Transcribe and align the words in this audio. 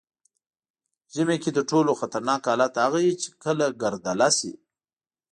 ژمي 1.13 1.37
کې 1.43 1.51
تر 1.55 1.63
ټولو 1.71 1.91
خطرناک 2.01 2.41
حالت 2.49 2.73
هغه 2.83 2.99
وي 3.03 3.13
چې 3.21 3.29
کله 3.43 3.65
ګردله 3.81 4.29
شي. 4.37 4.53